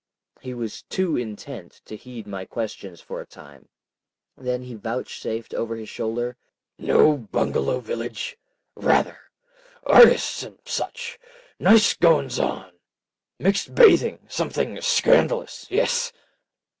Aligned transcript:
He 0.39 0.55
was 0.55 0.81
too 0.81 1.15
intent 1.15 1.79
to 1.85 1.95
heed 1.95 2.25
my 2.25 2.43
questions 2.43 3.01
for 3.01 3.21
a 3.21 3.25
time. 3.27 3.69
Then 4.35 4.63
he 4.63 4.73
vouchsafed 4.73 5.53
over 5.53 5.75
his 5.75 5.89
shoulder— 5.89 6.37
"Know 6.79 7.15
Bungalow 7.17 7.79
village?—rather. 7.81 9.19
Artis' 9.83 10.41
and 10.41 10.57
such. 10.65 11.19
Nice 11.59 11.93
goings 11.93 12.39
on! 12.39 12.71
Mixed 13.37 13.75
bathing—something 13.75 14.81
scandalous. 14.81 15.67
Yes." 15.69 16.11